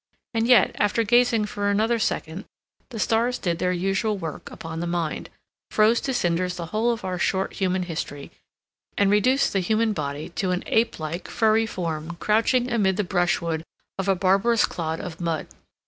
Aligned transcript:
And 0.33 0.47
yet, 0.47 0.71
after 0.79 1.03
gazing 1.03 1.45
for 1.45 1.69
another 1.69 1.99
second, 1.99 2.45
the 2.89 2.97
stars 2.97 3.37
did 3.37 3.59
their 3.59 3.71
usual 3.71 4.17
work 4.17 4.49
upon 4.49 4.79
the 4.79 4.87
mind, 4.87 5.29
froze 5.69 6.01
to 6.01 6.11
cinders 6.11 6.55
the 6.55 6.65
whole 6.73 6.91
of 6.91 7.05
our 7.05 7.19
short 7.19 7.53
human 7.53 7.83
history, 7.83 8.31
and 8.97 9.11
reduced 9.11 9.53
the 9.53 9.59
human 9.59 9.93
body 9.93 10.29
to 10.29 10.49
an 10.49 10.63
ape 10.65 10.97
like, 10.99 11.27
furry 11.27 11.67
form, 11.67 12.15
crouching 12.15 12.71
amid 12.71 12.97
the 12.97 13.03
brushwood 13.03 13.63
of 13.99 14.07
a 14.07 14.15
barbarous 14.15 14.65
clod 14.65 14.99
of 14.99 15.21
mud. 15.21 15.45